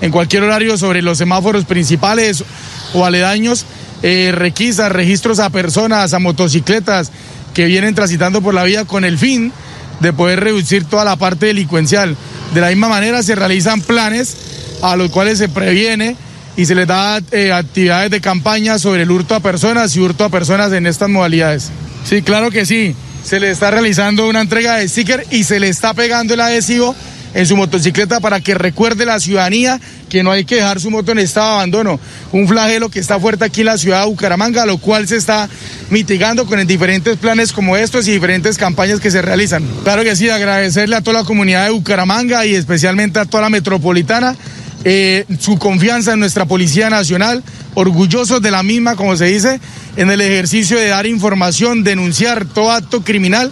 en 0.00 0.10
cualquier 0.10 0.42
horario 0.42 0.76
sobre 0.76 1.02
los 1.02 1.18
semáforos 1.18 1.64
principales 1.64 2.44
o 2.92 3.04
aledaños, 3.04 3.64
eh, 4.02 4.32
requisas, 4.34 4.92
registros 4.92 5.38
a 5.38 5.50
personas, 5.50 6.12
a 6.12 6.18
motocicletas 6.18 7.10
que 7.54 7.66
vienen 7.66 7.94
transitando 7.94 8.42
por 8.42 8.54
la 8.54 8.64
vía 8.64 8.84
con 8.84 9.04
el 9.04 9.18
fin 9.18 9.52
de 10.00 10.12
poder 10.12 10.40
reducir 10.40 10.84
toda 10.84 11.04
la 11.04 11.16
parte 11.16 11.46
delincuencial. 11.46 12.16
De 12.52 12.60
la 12.60 12.68
misma 12.68 12.88
manera 12.88 13.22
se 13.22 13.34
realizan 13.34 13.80
planes 13.80 14.36
a 14.82 14.96
los 14.96 15.10
cuales 15.10 15.38
se 15.38 15.48
previene 15.48 16.16
y 16.56 16.66
se 16.66 16.74
les 16.74 16.86
da 16.86 17.20
eh, 17.32 17.52
actividades 17.52 18.10
de 18.10 18.20
campaña 18.20 18.78
sobre 18.78 19.02
el 19.02 19.10
hurto 19.10 19.34
a 19.34 19.40
personas 19.40 19.96
y 19.96 20.00
hurto 20.00 20.24
a 20.24 20.28
personas 20.28 20.72
en 20.72 20.86
estas 20.86 21.08
modalidades. 21.08 21.70
Sí, 22.04 22.22
claro 22.22 22.50
que 22.50 22.66
sí 22.66 22.94
se 23.24 23.40
le 23.40 23.50
está 23.50 23.70
realizando 23.70 24.28
una 24.28 24.42
entrega 24.42 24.76
de 24.76 24.88
sticker 24.88 25.26
y 25.30 25.44
se 25.44 25.58
le 25.58 25.68
está 25.68 25.94
pegando 25.94 26.34
el 26.34 26.40
adhesivo 26.40 26.94
en 27.32 27.46
su 27.46 27.56
motocicleta 27.56 28.20
para 28.20 28.40
que 28.40 28.54
recuerde 28.54 29.04
la 29.04 29.18
ciudadanía 29.18 29.80
que 30.08 30.22
no 30.22 30.30
hay 30.30 30.44
que 30.44 30.56
dejar 30.56 30.78
su 30.80 30.90
moto 30.90 31.10
en 31.10 31.18
estado 31.18 31.48
de 31.48 31.54
abandono. 31.54 32.00
Un 32.30 32.46
flagelo 32.46 32.90
que 32.90 33.00
está 33.00 33.18
fuerte 33.18 33.44
aquí 33.44 33.62
en 33.62 33.66
la 33.66 33.78
ciudad 33.78 34.02
de 34.02 34.06
Bucaramanga, 34.06 34.66
lo 34.66 34.78
cual 34.78 35.08
se 35.08 35.16
está 35.16 35.48
mitigando 35.90 36.46
con 36.46 36.64
diferentes 36.66 37.16
planes 37.16 37.52
como 37.52 37.76
estos 37.76 38.06
y 38.06 38.12
diferentes 38.12 38.56
campañas 38.56 39.00
que 39.00 39.10
se 39.10 39.20
realizan. 39.20 39.64
Claro 39.82 40.04
que 40.04 40.14
sí, 40.14 40.28
agradecerle 40.28 40.94
a 40.94 41.00
toda 41.00 41.20
la 41.20 41.26
comunidad 41.26 41.64
de 41.64 41.70
Bucaramanga 41.70 42.46
y 42.46 42.54
especialmente 42.54 43.18
a 43.18 43.24
toda 43.24 43.44
la 43.44 43.50
metropolitana 43.50 44.36
eh, 44.84 45.24
su 45.38 45.58
confianza 45.58 46.12
en 46.12 46.20
nuestra 46.20 46.44
Policía 46.44 46.90
Nacional, 46.90 47.42
orgullosos 47.74 48.42
de 48.42 48.50
la 48.50 48.62
misma, 48.62 48.96
como 48.96 49.16
se 49.16 49.24
dice, 49.26 49.60
en 49.96 50.10
el 50.10 50.20
ejercicio 50.20 50.78
de 50.78 50.88
dar 50.88 51.06
información, 51.06 51.84
denunciar 51.84 52.44
todo 52.44 52.70
acto 52.70 53.02
criminal 53.02 53.50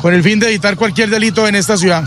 con 0.00 0.14
el 0.14 0.22
fin 0.22 0.40
de 0.40 0.48
evitar 0.48 0.76
cualquier 0.76 1.10
delito 1.10 1.46
en 1.46 1.54
esta 1.54 1.76
ciudad. 1.76 2.04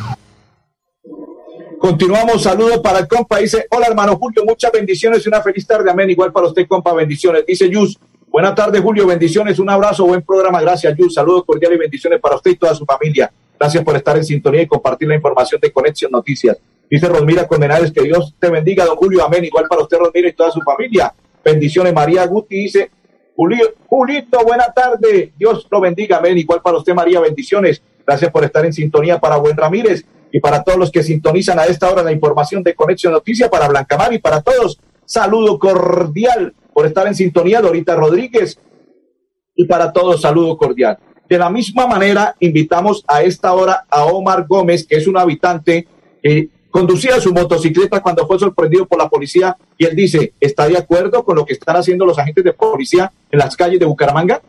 Continuamos, 1.80 2.42
saludos 2.42 2.80
para 2.80 3.00
el 3.00 3.08
compa. 3.08 3.40
Dice, 3.40 3.68
hola 3.70 3.88
hermano 3.88 4.16
Julio, 4.16 4.44
muchas 4.46 4.72
bendiciones 4.72 5.24
y 5.26 5.30
una 5.30 5.42
feliz 5.42 5.68
tarde. 5.68 5.92
Amén. 5.92 6.10
Igual 6.10 6.32
para 6.32 6.48
usted, 6.48 6.66
compa, 6.68 6.94
bendiciones. 6.94 7.46
Dice 7.46 7.70
Yus, 7.70 8.00
buenas 8.30 8.56
tardes 8.56 8.82
Julio, 8.82 9.06
bendiciones, 9.06 9.60
un 9.60 9.70
abrazo, 9.70 10.06
buen 10.06 10.22
programa. 10.22 10.62
Gracias 10.62 10.96
Yus, 10.98 11.14
saludos 11.14 11.44
cordiales 11.46 11.78
y 11.78 11.82
bendiciones 11.82 12.20
para 12.20 12.38
usted 12.38 12.52
y 12.52 12.56
toda 12.56 12.74
su 12.74 12.86
familia. 12.86 13.32
Gracias 13.60 13.84
por 13.84 13.96
estar 13.96 14.18
en 14.18 14.24
sintonía 14.24 14.62
y 14.62 14.68
compartir 14.68 15.08
la 15.08 15.16
información 15.16 15.62
de 15.62 15.72
Conexión 15.72 16.12
Noticias. 16.12 16.58
Dice 16.94 17.10
Rosmira 17.10 17.48
Condenales, 17.48 17.92
que 17.92 18.04
Dios 18.04 18.36
te 18.38 18.52
bendiga, 18.52 18.86
don 18.86 18.96
Julio, 18.96 19.26
amén. 19.26 19.44
Igual 19.44 19.66
para 19.68 19.82
usted, 19.82 19.98
Rosmira, 19.98 20.30
y 20.30 20.34
toda 20.34 20.52
su 20.52 20.62
familia. 20.62 21.12
Bendiciones, 21.44 21.92
María 21.92 22.24
Guti 22.28 22.56
dice, 22.56 22.92
Julio, 23.36 23.74
Julito, 23.88 24.44
buena 24.46 24.72
tarde. 24.72 25.34
Dios 25.36 25.68
lo 25.72 25.82
bendiga, 25.82 26.18
amén. 26.18 26.38
Igual 26.38 26.62
para 26.62 26.78
usted, 26.78 26.94
María, 26.94 27.20
bendiciones. 27.20 27.82
Gracias 28.06 28.30
por 28.30 28.44
estar 28.44 28.64
en 28.64 28.74
sintonía 28.74 29.20
para 29.20 29.38
Buen 29.38 29.58
Ramírez 29.58 30.06
y 30.32 30.40
para 30.40 30.62
todos 30.64 30.78
los 30.78 30.92
que 30.92 31.02
sintonizan 31.02 31.58
a 31.58 31.66
esta 31.66 31.92
hora 31.92 32.04
la 32.04 32.12
información 32.12 32.62
de 32.62 32.76
Conexión 32.76 33.12
Noticia 33.12 33.50
para 33.50 33.68
Blancamar 33.68 34.14
y 34.14 34.20
para 34.20 34.44
todos. 34.44 34.80
Saludo 35.04 35.58
cordial 35.58 36.54
por 36.76 36.86
estar 36.86 37.08
en 37.08 37.16
sintonía, 37.16 37.60
Dorita 37.60 37.96
Rodríguez. 37.96 38.60
Y 39.56 39.66
para 39.66 39.92
todos, 39.92 40.22
saludo 40.22 40.56
cordial. 40.58 41.00
De 41.28 41.40
la 41.40 41.50
misma 41.50 41.88
manera, 41.88 42.36
invitamos 42.40 43.04
a 43.08 43.24
esta 43.24 43.52
hora 43.54 43.84
a 43.90 44.06
Omar 44.06 44.46
Gómez, 44.48 44.86
que 44.86 44.98
es 44.98 45.08
un 45.08 45.18
habitante 45.18 45.88
eh, 46.22 46.50
conducía 46.74 47.22
su 47.22 47.32
motocicleta 47.32 48.02
cuando 48.02 48.26
fue 48.26 48.40
sorprendido 48.40 48.88
por 48.88 48.98
la 48.98 49.08
policía 49.08 49.56
y 49.78 49.86
él 49.86 49.96
dice, 49.96 50.34
¿está 50.40 50.68
de 50.68 50.76
acuerdo 50.76 51.24
con 51.24 51.36
lo 51.36 51.46
que 51.46 51.54
están 51.54 51.76
haciendo 51.76 52.04
los 52.04 52.18
agentes 52.18 52.44
de 52.44 52.52
policía 52.52 53.14
en 53.32 53.38
las 53.38 53.56
calles 53.56 53.80
de 53.80 53.86
Bucaramanga? 53.86 54.42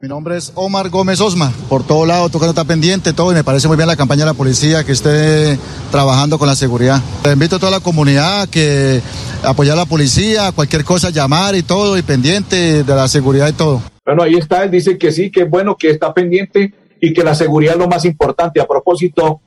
Mi 0.00 0.08
nombre 0.08 0.38
es 0.38 0.52
Omar 0.54 0.88
Gómez 0.88 1.20
Osma, 1.20 1.52
por 1.68 1.86
todo 1.86 2.06
lado 2.06 2.30
tocando 2.30 2.52
está 2.52 2.64
pendiente, 2.64 3.12
todo, 3.12 3.30
y 3.30 3.34
me 3.34 3.44
parece 3.44 3.68
muy 3.68 3.76
bien 3.76 3.86
la 3.86 3.96
campaña 3.96 4.20
de 4.20 4.30
la 4.30 4.34
policía 4.34 4.84
que 4.84 4.92
esté 4.92 5.58
trabajando 5.90 6.38
con 6.38 6.48
la 6.48 6.56
seguridad. 6.56 7.02
Le 7.24 7.32
invito 7.32 7.56
a 7.56 7.58
toda 7.58 7.72
la 7.72 7.80
comunidad 7.80 8.42
a 8.42 8.46
que 8.46 9.02
apoyar 9.42 9.74
a 9.74 9.80
la 9.80 9.86
policía, 9.86 10.52
cualquier 10.52 10.82
cosa, 10.82 11.10
llamar 11.10 11.56
y 11.56 11.62
todo, 11.62 11.98
y 11.98 12.02
pendiente 12.02 12.84
de 12.84 12.94
la 12.94 13.06
seguridad 13.06 13.48
y 13.48 13.52
todo. 13.52 13.82
Bueno, 14.06 14.22
ahí 14.22 14.36
está, 14.36 14.64
él 14.64 14.70
dice 14.70 14.96
que 14.96 15.12
sí, 15.12 15.30
que 15.30 15.42
es 15.42 15.50
bueno, 15.50 15.76
que 15.76 15.90
está 15.90 16.14
pendiente 16.14 16.72
y 17.02 17.12
que 17.12 17.22
la 17.22 17.34
seguridad 17.34 17.74
es 17.74 17.80
lo 17.80 17.88
más 17.88 18.06
importante. 18.06 18.62
A 18.62 18.66
propósito, 18.66 19.42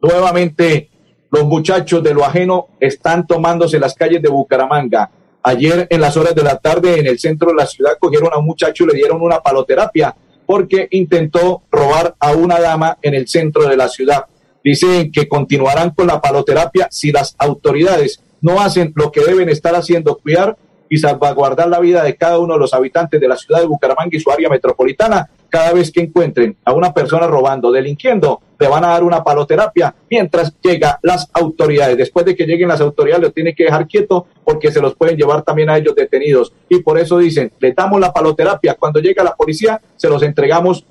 nuevamente 0.00 0.90
los 1.30 1.44
muchachos 1.44 2.02
de 2.02 2.12
lo 2.12 2.24
ajeno 2.24 2.68
están 2.80 3.26
tomándose 3.26 3.78
las 3.78 3.94
calles 3.94 4.20
de 4.20 4.28
Bucaramanga. 4.28 5.10
Ayer 5.42 5.86
en 5.88 6.00
las 6.00 6.16
horas 6.16 6.34
de 6.34 6.42
la 6.42 6.58
tarde 6.58 6.98
en 6.98 7.06
el 7.06 7.18
centro 7.18 7.50
de 7.50 7.54
la 7.54 7.66
ciudad 7.66 7.92
cogieron 7.98 8.32
a 8.32 8.38
un 8.38 8.46
muchacho 8.46 8.84
y 8.84 8.88
le 8.88 8.94
dieron 8.94 9.22
una 9.22 9.40
paloterapia 9.40 10.14
porque 10.44 10.88
intentó 10.90 11.62
robar 11.70 12.14
a 12.18 12.32
una 12.32 12.58
dama 12.58 12.98
en 13.00 13.14
el 13.14 13.28
centro 13.28 13.68
de 13.68 13.76
la 13.76 13.88
ciudad. 13.88 14.24
Dicen 14.62 15.10
que 15.12 15.28
continuarán 15.28 15.90
con 15.90 16.08
la 16.08 16.20
paloterapia 16.20 16.88
si 16.90 17.12
las 17.12 17.36
autoridades 17.38 18.20
no 18.40 18.60
hacen 18.60 18.92
lo 18.96 19.12
que 19.12 19.24
deben 19.24 19.48
estar 19.48 19.74
haciendo, 19.74 20.18
cuidar 20.18 20.56
y 20.88 20.98
salvaguardar 20.98 21.68
la 21.68 21.78
vida 21.78 22.02
de 22.02 22.16
cada 22.16 22.40
uno 22.40 22.54
de 22.54 22.60
los 22.60 22.74
habitantes 22.74 23.20
de 23.20 23.28
la 23.28 23.36
ciudad 23.36 23.60
de 23.60 23.66
Bucaramanga 23.66 24.16
y 24.16 24.20
su 24.20 24.30
área 24.30 24.48
metropolitana. 24.48 25.30
Cada 25.50 25.72
vez 25.72 25.90
que 25.90 26.00
encuentren 26.00 26.56
a 26.64 26.72
una 26.72 26.94
persona 26.94 27.26
robando, 27.26 27.70
delinquiendo, 27.72 28.40
le 28.58 28.68
van 28.68 28.84
a 28.84 28.88
dar 28.88 29.02
una 29.02 29.24
paloterapia 29.24 29.94
mientras 30.08 30.54
llega 30.62 30.98
las 31.02 31.28
autoridades. 31.32 31.96
Después 31.96 32.24
de 32.24 32.36
que 32.36 32.46
lleguen 32.46 32.68
las 32.68 32.80
autoridades, 32.80 33.22
lo 33.22 33.32
tienen 33.32 33.54
que 33.54 33.64
dejar 33.64 33.88
quieto 33.88 34.26
porque 34.44 34.70
se 34.70 34.80
los 34.80 34.94
pueden 34.94 35.16
llevar 35.16 35.42
también 35.42 35.68
a 35.70 35.76
ellos 35.76 35.94
detenidos. 35.94 36.52
Y 36.68 36.80
por 36.80 36.98
eso 36.98 37.18
dicen, 37.18 37.52
le 37.58 37.72
damos 37.72 38.00
la 38.00 38.12
paloterapia. 38.12 38.74
Cuando 38.74 39.00
llega 39.00 39.24
la 39.24 39.34
policía, 39.34 39.80
se 39.96 40.08
los 40.08 40.22
entregamos 40.22 40.86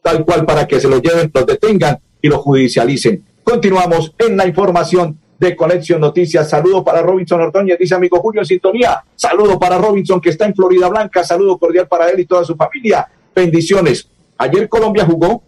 tal 0.00 0.24
cual 0.24 0.44
para 0.44 0.66
que 0.66 0.80
se 0.80 0.88
los 0.88 1.02
lleven, 1.02 1.30
los 1.34 1.46
detengan 1.46 1.98
y 2.20 2.28
los 2.28 2.38
judicialicen. 2.38 3.24
Continuamos 3.42 4.14
en 4.18 4.36
la 4.36 4.46
información 4.46 5.18
de 5.38 5.56
Conexión 5.56 6.00
Noticias. 6.00 6.48
Saludo 6.48 6.84
para 6.84 7.02
Robinson 7.02 7.40
Ordóñez, 7.40 7.78
dice 7.78 7.94
amigo 7.94 8.18
Julio 8.20 8.42
en 8.42 8.46
sintonía. 8.46 9.02
Saludo 9.14 9.58
para 9.58 9.78
Robinson 9.78 10.20
que 10.20 10.30
está 10.30 10.46
en 10.46 10.54
Florida 10.54 10.88
Blanca. 10.88 11.24
Saludo 11.24 11.58
cordial 11.58 11.86
para 11.88 12.08
él 12.08 12.20
y 12.20 12.26
toda 12.26 12.44
su 12.44 12.54
familia. 12.56 13.06
Bendiciones. 13.34 14.08
Ayer 14.38 14.68
Colombia 14.68 15.04
jugó 15.04 15.42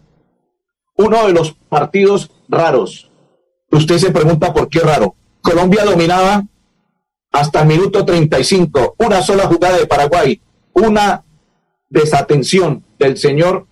uno 0.95 1.27
de 1.27 1.33
los 1.33 1.53
partidos 1.69 2.31
raros. 2.49 3.09
Usted 3.71 3.97
se 3.97 4.11
pregunta 4.11 4.53
por 4.53 4.69
qué 4.69 4.79
raro. 4.79 5.15
Colombia 5.41 5.85
dominaba 5.85 6.43
hasta 7.31 7.61
el 7.61 7.67
minuto 7.67 8.03
35, 8.03 8.95
una 8.97 9.21
sola 9.21 9.45
jugada 9.45 9.77
de 9.77 9.85
Paraguay, 9.85 10.41
una 10.73 11.23
desatención 11.89 12.83
del 12.97 13.17
señor 13.17 13.67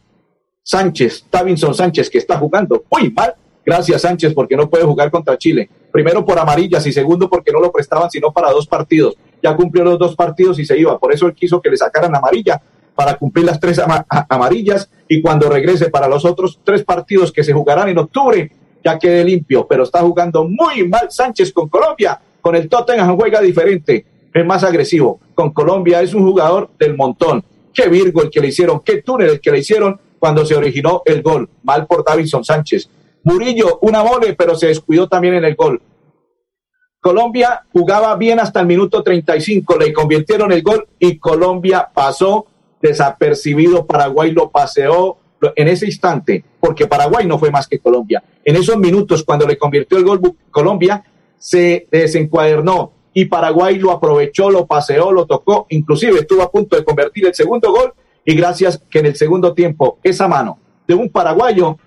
Sánchez, 0.64 1.26
Tavinson 1.30 1.74
Sánchez, 1.74 2.10
que 2.10 2.18
está 2.18 2.38
jugando 2.38 2.84
muy 2.92 3.12
mal. 3.12 3.36
Gracias 3.66 4.04
Sánchez, 4.04 4.34
porque 4.34 4.56
no 4.56 4.70
puede 4.70 4.84
jugar 4.84 5.10
contra 5.10 5.38
Chile. 5.38 5.70
Primero 5.92 6.24
por 6.24 6.38
amarillas 6.38 6.86
y 6.86 6.92
segundo 6.92 7.30
porque 7.30 7.52
no 7.52 7.60
lo 7.60 7.72
prestaban 7.72 8.12
sino 8.12 8.32
para 8.32 8.52
dos 8.52 8.68
partidos. 8.68 9.16
Ya 9.42 9.56
cumplió 9.56 9.84
los 9.84 9.98
dos 9.98 10.16
partidos 10.16 10.60
y 10.60 10.66
se 10.66 10.78
iba. 10.78 11.00
Por 11.00 11.14
eso 11.14 11.26
él 11.26 11.34
quiso 11.34 11.62
que 11.62 11.70
le 11.70 11.78
sacaran 11.78 12.16
amarilla 12.16 12.62
para 12.96 13.18
cumplir 13.18 13.46
las 13.46 13.60
tres 13.60 13.82
amarillas 14.30 14.90
y 15.08 15.22
cuando 15.22 15.50
regrese 15.50 15.90
para 15.90 16.08
los 16.08 16.26
otros 16.26 16.60
tres 16.64 16.84
partidos 16.84 17.32
que 17.32 17.44
se 17.44 17.54
jugarán 17.54 17.90
en 17.90 17.98
octubre 17.98 18.52
ya 18.84 19.00
quede 19.00 19.24
limpio. 19.24 19.68
Pero 19.68 19.84
está 19.84 20.02
jugando 20.02 20.48
muy 20.48 20.88
mal 20.88 21.12
Sánchez 21.12 21.52
con 21.52 21.68
Colombia. 21.68 22.20
Con 22.40 22.56
el 22.56 22.70
Tottenham 22.70 23.18
juega 23.18 23.42
diferente, 23.42 24.06
es 24.34 24.46
más 24.46 24.64
agresivo. 24.64 25.20
Con 25.34 25.52
Colombia 25.52 26.02
es 26.02 26.14
un 26.14 26.24
jugador 26.24 26.70
del 26.78 26.96
montón. 26.96 27.44
Qué 27.74 27.90
Virgo 27.90 28.22
el 28.22 28.30
que 28.30 28.40
le 28.40 28.48
hicieron, 28.48 28.82
qué 28.82 29.02
túnel 29.02 29.32
el 29.32 29.42
que 29.42 29.52
le 29.52 29.60
hicieron 29.60 30.00
cuando 30.20 30.46
se 30.46 30.56
originó 30.56 31.02
el 31.06 31.22
gol. 31.24 31.50
Mal 31.64 31.88
por 31.88 32.06
Davidson 32.06 32.46
Sánchez. 32.46 32.90
Murillo, 33.24 33.80
una 33.82 34.04
mole, 34.04 34.36
pero 34.36 34.56
se 34.56 34.68
descuidó 34.68 35.10
también 35.10 35.34
en 35.34 35.46
el 35.46 35.56
gol. 35.56 35.82
Colombia 37.02 37.64
jugaba 37.72 38.16
bien 38.16 38.40
hasta 38.40 38.62
el 38.62 38.68
minuto 38.68 39.04
35, 39.04 39.78
le 39.78 39.94
convirtieron 39.94 40.52
el 40.52 40.64
gol 40.64 40.88
y 40.98 41.20
Colombia 41.20 41.88
pasó 41.94 42.48
desapercibido. 42.88 43.86
Paraguay 43.86 44.32
lo 44.32 44.50
paseó 44.50 45.18
en 45.56 45.68
ese 45.68 45.86
instante, 45.86 46.44
porque 46.60 46.88
Paraguay 46.88 47.26
no 47.26 47.38
fue 47.38 47.52
más 47.52 47.68
que 47.68 47.80
Colombia. 47.80 48.24
En 48.44 48.56
esos 48.56 48.78
minutos, 48.78 49.24
cuando 49.24 49.46
le 49.48 49.58
convirtió 49.58 49.98
el 49.98 50.06
gol 50.06 50.22
Colombia, 50.50 51.04
se 51.38 51.88
desencuadernó 51.92 52.92
y 53.14 53.26
Paraguay 53.26 53.78
lo 53.78 53.92
aprovechó, 53.92 54.50
lo 54.50 54.66
paseó, 54.66 55.12
lo 55.12 55.26
tocó, 55.26 55.68
inclusive 55.70 56.20
estuvo 56.20 56.42
a 56.42 56.52
punto 56.52 56.76
de 56.76 56.84
convertir 56.84 57.26
el 57.26 57.34
segundo 57.34 57.72
gol 57.72 57.94
y 58.26 58.36
gracias 58.36 58.82
que 58.90 59.00
en 59.00 59.06
el 59.08 59.16
segundo 59.16 59.54
tiempo 59.54 60.00
esa 60.04 60.28
mano 60.28 60.60
de 60.88 60.96
un 60.96 61.10
paraguayo 61.10 61.78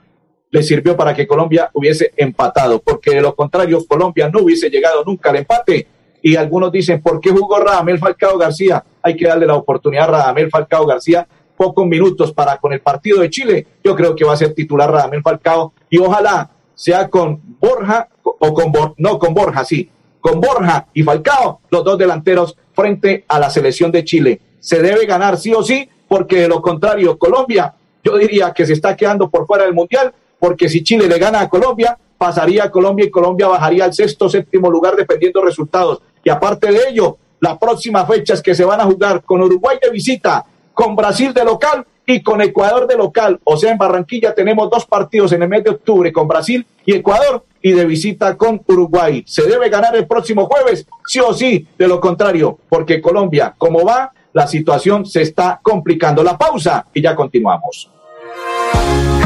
le 0.50 0.62
sirvió 0.62 0.96
para 0.96 1.14
que 1.14 1.26
Colombia 1.26 1.70
hubiese 1.74 2.12
empatado, 2.16 2.80
porque 2.80 3.10
de 3.10 3.20
lo 3.20 3.34
contrario 3.34 3.84
Colombia 3.86 4.30
no 4.30 4.40
hubiese 4.40 4.70
llegado 4.70 5.04
nunca 5.04 5.30
al 5.30 5.36
empate. 5.36 5.86
Y 6.22 6.36
algunos 6.36 6.72
dicen, 6.72 7.00
¿por 7.00 7.20
qué 7.20 7.30
jugó 7.30 7.58
Radamel 7.58 7.98
Falcao 7.98 8.36
García? 8.38 8.84
Hay 9.02 9.16
que 9.16 9.26
darle 9.26 9.46
la 9.46 9.54
oportunidad 9.54 10.04
a 10.04 10.18
Radamel 10.18 10.50
Falcao 10.50 10.86
García 10.86 11.26
pocos 11.58 11.86
minutos 11.86 12.32
para 12.32 12.56
con 12.56 12.72
el 12.72 12.80
partido 12.80 13.20
de 13.20 13.28
Chile. 13.28 13.66
Yo 13.82 13.94
creo 13.96 14.14
que 14.14 14.24
va 14.24 14.32
a 14.32 14.36
ser 14.36 14.54
titular 14.54 14.90
Radamel 14.90 15.22
Falcao 15.22 15.72
y 15.90 15.98
ojalá 15.98 16.48
sea 16.74 17.08
con 17.08 17.40
Borja 17.60 18.08
o 18.22 18.54
con 18.54 18.72
no 18.96 19.18
con 19.18 19.34
Borja, 19.34 19.64
sí, 19.64 19.90
con 20.20 20.40
Borja 20.40 20.86
y 20.94 21.02
Falcao, 21.02 21.60
los 21.70 21.84
dos 21.84 21.98
delanteros 21.98 22.56
frente 22.72 23.24
a 23.26 23.40
la 23.40 23.50
selección 23.50 23.90
de 23.90 24.04
Chile. 24.04 24.40
Se 24.60 24.80
debe 24.80 25.04
ganar 25.04 25.36
sí 25.36 25.52
o 25.52 25.62
sí, 25.62 25.88
porque 26.06 26.42
de 26.42 26.48
lo 26.48 26.62
contrario 26.62 27.18
Colombia, 27.18 27.74
yo 28.04 28.16
diría 28.16 28.52
que 28.52 28.64
se 28.64 28.74
está 28.74 28.96
quedando 28.96 29.28
por 29.28 29.46
fuera 29.46 29.64
del 29.64 29.74
mundial, 29.74 30.14
porque 30.38 30.68
si 30.68 30.84
Chile 30.84 31.08
le 31.08 31.18
gana 31.18 31.40
a 31.40 31.48
Colombia, 31.48 31.98
pasaría 32.18 32.64
a 32.64 32.70
Colombia 32.70 33.06
y 33.06 33.10
Colombia 33.10 33.48
bajaría 33.48 33.84
al 33.84 33.94
sexto 33.94 34.28
séptimo 34.28 34.70
lugar 34.70 34.96
dependiendo 34.96 35.40
de 35.40 35.46
resultados. 35.46 36.02
Y 36.22 36.28
aparte 36.28 36.70
de 36.70 36.90
ello, 36.90 37.16
las 37.40 37.56
próximas 37.58 38.06
fechas 38.06 38.42
que 38.42 38.54
se 38.54 38.64
van 38.64 38.80
a 38.80 38.84
jugar 38.84 39.22
con 39.22 39.40
Uruguay 39.40 39.78
de 39.80 39.90
visita, 39.90 40.44
con 40.74 40.96
Brasil 40.96 41.32
de 41.32 41.44
local 41.44 41.86
y 42.04 42.22
con 42.22 42.40
Ecuador 42.40 42.86
de 42.86 42.96
local. 42.96 43.38
O 43.44 43.56
sea, 43.56 43.70
en 43.70 43.78
Barranquilla 43.78 44.34
tenemos 44.34 44.68
dos 44.70 44.86
partidos 44.86 45.32
en 45.32 45.42
el 45.42 45.48
mes 45.48 45.62
de 45.62 45.70
octubre 45.70 46.12
con 46.12 46.26
Brasil 46.26 46.66
y 46.84 46.94
Ecuador 46.94 47.44
y 47.62 47.72
de 47.72 47.84
visita 47.84 48.36
con 48.36 48.62
Uruguay. 48.66 49.22
Se 49.26 49.42
debe 49.42 49.68
ganar 49.68 49.94
el 49.94 50.06
próximo 50.06 50.46
jueves, 50.46 50.86
sí 51.06 51.20
o 51.20 51.32
sí, 51.32 51.66
de 51.76 51.88
lo 51.88 52.00
contrario, 52.00 52.58
porque 52.68 53.00
Colombia, 53.00 53.54
como 53.56 53.84
va, 53.84 54.12
la 54.32 54.46
situación 54.46 55.04
se 55.04 55.22
está 55.22 55.60
complicando. 55.62 56.22
La 56.22 56.38
pausa 56.38 56.86
y 56.94 57.02
ya 57.02 57.14
continuamos. 57.14 57.90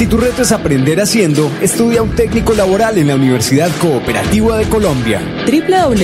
Si 0.00 0.06
tu 0.06 0.16
reto 0.16 0.40
es 0.40 0.50
aprender 0.50 0.98
haciendo, 0.98 1.52
estudia 1.60 2.00
un 2.00 2.14
técnico 2.16 2.54
laboral 2.54 2.96
en 2.96 3.08
la 3.08 3.16
Universidad 3.16 3.70
Cooperativa 3.82 4.56
de 4.56 4.64
Colombia. 4.64 5.20
www.ucc.edu.co 5.44 6.02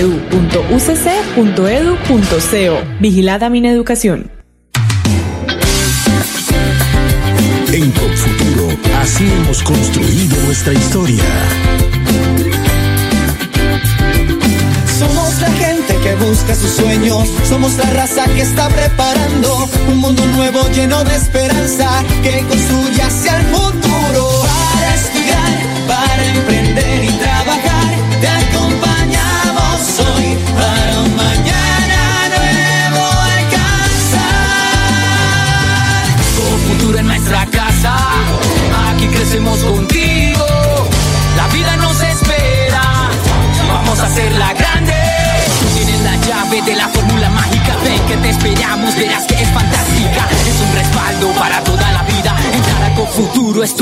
Vigilada 3.01 3.49
Mineducación. 3.49 4.31
En 7.73 7.91
Futuro, 7.91 8.69
así 9.01 9.25
hemos 9.25 9.63
construido 9.63 10.43
nuestra 10.43 10.75
historia. 10.75 11.25
Somos 14.99 15.41
la 15.41 15.51
gente 15.53 15.97
que 16.03 16.15
busca 16.17 16.55
sus 16.55 16.73
sueños, 16.73 17.31
somos 17.49 17.79
la 17.79 17.89
raza 17.89 18.27
que 18.27 18.43
está 18.43 18.69
preparando 18.69 19.71
un 19.89 19.97
mundo 20.01 20.23
nuevo 20.27 20.69
lleno 20.75 21.03
de 21.03 21.17
esperanza 21.17 22.05
que 22.23 22.45
construye 22.47 23.01
hacia 23.01 23.39
el 23.39 23.43
futuro 23.45 23.56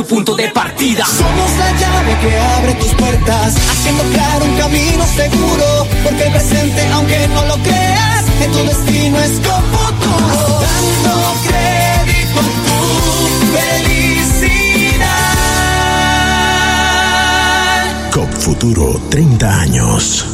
tu 0.05 0.15
punto 0.15 0.35
de 0.35 0.49
partida. 0.51 1.05
Somos 1.05 1.51
la 1.59 1.73
llave 1.73 2.19
que 2.21 2.39
abre 2.39 2.75
tus 2.75 2.95
puertas, 2.95 3.55
haciendo 3.57 4.03
claro 4.13 4.45
un 4.45 4.57
camino 4.57 5.07
seguro. 5.07 5.87
Porque 6.03 6.25
el 6.25 6.33
presente, 6.33 6.87
aunque 6.93 7.29
no 7.29 7.45
lo 7.47 7.55
creas, 7.63 8.25
en 8.43 8.53
tu 8.53 8.59
destino 8.65 9.19
es 9.21 9.41
con 9.41 9.63
futuro. 9.73 10.61
Dando 10.61 11.35
crédito 11.47 12.41
a 12.41 12.43
tu 12.67 12.79
felicidad. 13.57 15.01
COP 18.13 18.33
Futuro 18.33 19.01
30 19.11 19.61
años. 19.61 20.34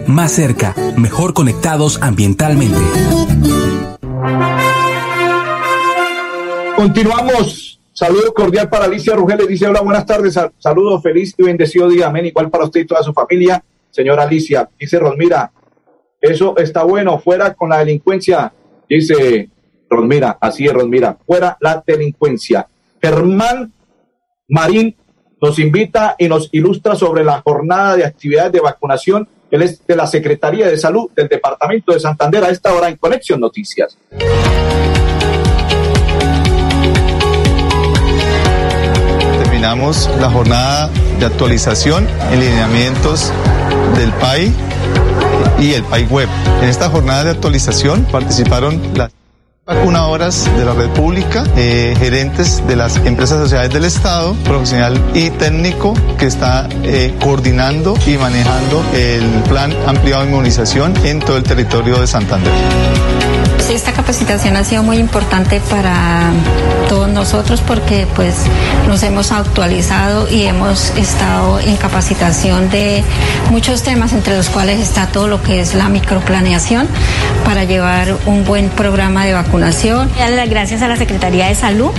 Más 0.07 0.31
cerca, 0.31 0.75
mejor 0.97 1.33
conectados 1.33 2.01
ambientalmente. 2.01 2.79
Continuamos. 6.75 7.79
Saludo 7.93 8.33
cordial 8.33 8.69
para 8.69 8.85
Alicia 8.85 9.15
Rugel. 9.15 9.45
Dice, 9.47 9.67
hola, 9.67 9.81
buenas 9.81 10.05
tardes. 10.05 10.39
Saludo 10.57 10.99
feliz 11.01 11.35
y 11.37 11.43
bendecido 11.43 11.87
día. 11.87 12.07
Amén. 12.07 12.25
Igual 12.25 12.49
para 12.49 12.65
usted 12.65 12.81
y 12.81 12.85
toda 12.85 13.03
su 13.03 13.13
familia. 13.13 13.63
Señora 13.91 14.23
Alicia. 14.23 14.67
Dice 14.79 14.97
Rosmira, 14.97 15.51
eso 16.19 16.57
está 16.57 16.83
bueno. 16.83 17.19
Fuera 17.19 17.53
con 17.53 17.69
la 17.69 17.79
delincuencia. 17.79 18.51
Dice 18.89 19.49
Rosmira. 19.89 20.37
Así 20.41 20.65
es, 20.65 20.73
Rosmira. 20.73 21.17
Fuera 21.25 21.57
la 21.59 21.83
delincuencia. 21.85 22.67
Germán 23.01 23.71
Marín 24.47 24.95
nos 25.41 25.59
invita 25.59 26.15
y 26.17 26.27
nos 26.27 26.49
ilustra 26.51 26.95
sobre 26.95 27.23
la 27.23 27.41
jornada 27.41 27.95
de 27.95 28.05
actividades 28.05 28.51
de 28.51 28.59
vacunación. 28.59 29.27
Él 29.51 29.61
es 29.61 29.85
de 29.85 29.95
la 29.95 30.07
Secretaría 30.07 30.67
de 30.67 30.77
Salud 30.77 31.09
del 31.15 31.27
Departamento 31.27 31.93
de 31.93 31.99
Santander 31.99 32.43
a 32.43 32.49
esta 32.49 32.73
hora 32.73 32.87
en 32.89 32.95
Conexión 32.95 33.39
Noticias. 33.39 33.97
terminamos 39.61 40.09
la 40.19 40.31
jornada 40.31 40.89
de 41.19 41.25
actualización 41.27 42.07
en 42.31 42.39
lineamientos 42.39 43.31
del 43.95 44.11
PAI 44.13 44.51
y 45.59 45.73
el 45.73 45.83
PAI 45.83 46.05
Web. 46.05 46.27
En 46.63 46.67
esta 46.67 46.89
jornada 46.89 47.25
de 47.25 47.29
actualización 47.29 48.03
participaron 48.05 48.81
las 48.95 49.11
vacunadoras 49.73 50.49
de 50.57 50.65
la 50.65 50.73
red 50.73 50.89
pública, 50.89 51.45
eh, 51.55 51.95
gerentes 51.97 52.65
de 52.67 52.75
las 52.75 52.97
empresas 52.97 53.39
sociales 53.39 53.71
del 53.71 53.85
Estado, 53.85 54.33
profesional 54.43 55.01
y 55.13 55.29
técnico 55.29 55.93
que 56.17 56.25
está 56.25 56.67
eh, 56.83 57.15
coordinando 57.21 57.95
y 58.05 58.17
manejando 58.17 58.83
el 58.93 59.23
plan 59.47 59.73
ampliado 59.87 60.23
de 60.23 60.29
inmunización 60.29 60.93
en 61.05 61.19
todo 61.19 61.37
el 61.37 61.43
territorio 61.43 61.99
de 61.99 62.07
Santander. 62.07 62.51
Esta 63.71 63.93
capacitación 63.93 64.57
ha 64.57 64.65
sido 64.65 64.83
muy 64.83 64.97
importante 64.97 65.61
para 65.61 66.33
todos 66.89 67.07
nosotros 67.07 67.61
porque 67.65 68.05
pues 68.17 68.35
nos 68.85 69.01
hemos 69.01 69.31
actualizado 69.31 70.29
y 70.29 70.43
hemos 70.43 70.89
estado 70.97 71.57
en 71.61 71.77
capacitación 71.77 72.69
de 72.69 73.01
muchos 73.49 73.81
temas 73.81 74.11
entre 74.11 74.35
los 74.35 74.49
cuales 74.49 74.81
está 74.81 75.07
todo 75.07 75.29
lo 75.29 75.41
que 75.41 75.61
es 75.61 75.73
la 75.73 75.87
microplaneación 75.87 76.85
para 77.45 77.63
llevar 77.63 78.13
un 78.25 78.43
buen 78.43 78.67
programa 78.67 79.23
de 79.25 79.31
vacunación. 79.31 80.11
Gracias 80.49 80.81
a 80.81 80.89
la 80.89 80.97
Secretaría 80.97 81.47
de 81.47 81.55
Salud, 81.55 81.91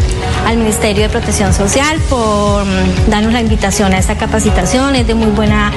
al 0.47 0.59
Ministerio 0.59 1.05
de 1.05 1.09
Protección 1.09 1.55
Social 1.55 1.99
por 2.11 2.67
mm, 2.67 3.11
darnos 3.11 3.33
la 3.33 3.41
invitación 3.41 3.95
a 3.95 3.99
esta 3.99 4.17
capacitación. 4.17 4.95
Es 4.95 5.07
de 5.07 5.15
muy 5.15 5.31
buena, 5.31 5.73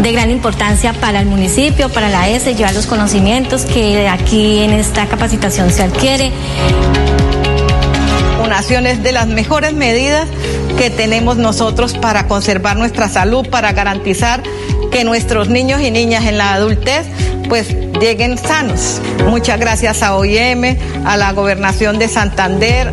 de 0.00 0.10
gran 0.10 0.30
importancia 0.30 0.94
para 0.94 1.20
el 1.20 1.26
municipio, 1.26 1.90
para 1.90 2.08
la 2.08 2.30
ESE, 2.30 2.54
llevar 2.54 2.72
los 2.72 2.86
conocimientos 2.86 3.66
que 3.66 4.08
aquí 4.08 4.60
en 4.60 4.72
esta 4.72 5.06
capacitación 5.06 5.33
se 5.42 5.82
adquiere. 5.82 6.32
Vacunación 8.36 8.86
es 8.86 9.02
de 9.02 9.12
las 9.12 9.26
mejores 9.26 9.72
medidas 9.72 10.28
que 10.78 10.90
tenemos 10.90 11.36
nosotros 11.36 11.94
para 11.94 12.28
conservar 12.28 12.76
nuestra 12.76 13.08
salud, 13.08 13.48
para 13.48 13.72
garantizar 13.72 14.42
que 14.90 15.04
nuestros 15.04 15.48
niños 15.48 15.80
y 15.80 15.90
niñas 15.90 16.24
en 16.26 16.38
la 16.38 16.54
adultez 16.54 17.06
pues 17.48 17.74
lleguen 18.00 18.38
sanos. 18.38 19.00
Muchas 19.28 19.58
gracias 19.58 20.02
a 20.02 20.16
OIM, 20.16 20.76
a 21.04 21.16
la 21.16 21.32
Gobernación 21.32 21.98
de 21.98 22.08
Santander. 22.08 22.92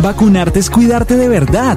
Vacunarte 0.00 0.60
es 0.60 0.70
cuidarte 0.70 1.16
de 1.16 1.28
verdad. 1.28 1.76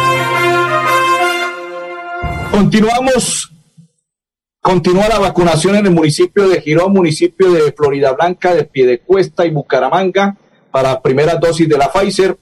Continuamos. 2.51 3.49
Continúa 4.61 5.07
la 5.07 5.19
vacunación 5.19 5.75
en 5.77 5.85
el 5.85 5.91
municipio 5.91 6.47
de 6.49 6.61
Girón, 6.61 6.93
municipio 6.93 7.51
de 7.51 7.71
Florida 7.71 8.11
Blanca, 8.11 8.53
de 8.53 8.65
Piedecuesta 8.65 9.45
y 9.45 9.51
Bucaramanga 9.51 10.37
para 10.69 11.01
primera 11.01 11.35
dosis 11.35 11.67
de 11.67 11.77
la 11.77 11.91
Pfizer 11.91 12.37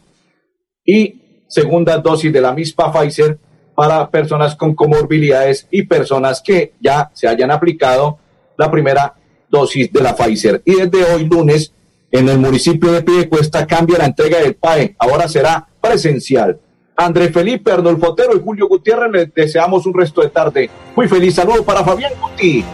y 0.84 1.46
segunda 1.48 1.98
dosis 2.00 2.34
de 2.34 2.42
la 2.42 2.54
misma 2.54 2.92
Pfizer 2.92 3.38
para 3.76 4.10
personas 4.10 4.56
con 4.56 4.76
comorbilidades 4.76 5.68
y 5.72 5.84
personas 5.84 6.42
que 6.42 6.74
ya 6.82 7.12
se 7.14 7.28
hayan 7.28 7.52
aplicado 7.52 8.18
la 8.58 8.70
primera 8.70 9.16
dosis 9.50 9.94
de 9.94 10.02
la 10.02 10.16
Pfizer. 10.16 10.62
Y 10.66 10.76
desde 10.76 11.06
hoy 11.14 11.26
lunes 11.26 11.72
en 12.12 12.28
el 12.28 12.40
municipio 12.40 12.92
de 12.92 13.04
Piedecuesta 13.04 13.66
cambia 13.66 14.00
la 14.00 14.06
entrega 14.08 14.40
del 14.40 14.56
PAE. 14.56 14.96
Ahora 15.00 15.28
será 15.28 15.70
presencial. 15.80 16.60
André 17.00 17.30
Felipe, 17.30 17.72
Arnolfo 17.72 18.10
Otero 18.10 18.36
y 18.36 18.42
Julio 18.44 18.68
Gutiérrez, 18.68 19.10
les 19.12 19.34
deseamos 19.34 19.86
un 19.86 19.94
resto 19.94 20.20
de 20.22 20.30
tarde. 20.30 20.70
Muy 20.98 21.08
feliz 21.08 21.34
saludo 21.34 21.64
para 21.64 21.82
Fabián 21.82 22.12
Guti. 22.20 22.66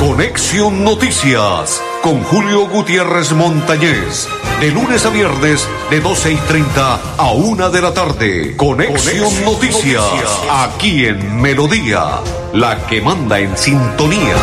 Conexión 0.00 0.82
Noticias 0.82 1.80
con 2.02 2.24
Julio 2.24 2.68
Gutiérrez 2.68 3.32
Montañez. 3.32 4.28
De 4.60 4.72
lunes 4.72 5.06
a 5.06 5.10
viernes, 5.10 5.68
de 5.88 6.00
12 6.00 6.32
y 6.32 6.36
30 6.36 7.00
a 7.18 7.32
1 7.32 7.70
de 7.70 7.80
la 7.80 7.94
tarde. 7.94 8.56
Conexión, 8.56 9.18
Conexión 9.20 9.44
Noticias, 9.44 10.02
Noticias, 10.02 10.40
aquí 10.50 11.06
en 11.06 11.40
Melodía, 11.40 12.18
la 12.52 12.84
que 12.88 13.00
manda 13.00 13.38
en 13.38 13.56
sintonía. 13.56 14.36